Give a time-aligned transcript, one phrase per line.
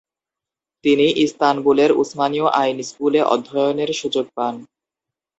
[0.85, 4.55] তিনি ইস্তানবুলের উসমানীয় আইন স্কুলে অধ্যয়নের সুযোগ পান।